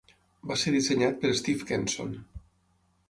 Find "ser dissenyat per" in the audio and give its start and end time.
0.61-1.33